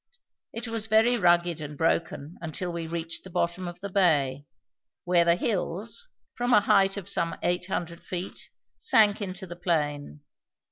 It 0.51 0.67
was 0.67 0.87
very 0.87 1.15
rugged 1.15 1.61
and 1.61 1.77
broken 1.77 2.35
until 2.41 2.73
we 2.73 2.87
reached 2.87 3.23
the 3.23 3.29
bottom 3.29 3.67
of 3.67 3.81
the 3.81 3.89
bay, 3.91 4.47
where 5.03 5.23
the 5.25 5.35
hills, 5.35 6.09
from 6.33 6.53
a 6.55 6.61
height 6.61 6.97
of 6.97 7.07
some 7.07 7.35
eight 7.43 7.67
hundred 7.67 8.01
feet, 8.01 8.49
sank 8.79 9.21
into 9.21 9.45
the 9.45 9.55
plain. 9.55 10.21